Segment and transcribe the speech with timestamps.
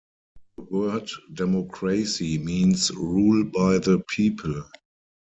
[0.57, 4.63] The word democracy means rule by the people.